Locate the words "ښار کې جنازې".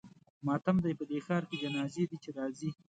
1.25-2.03